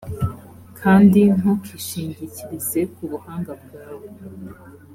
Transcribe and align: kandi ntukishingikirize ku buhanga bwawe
kandi 0.79 1.21
ntukishingikirize 1.39 2.79
ku 2.93 3.03
buhanga 3.11 3.51
bwawe 3.61 4.07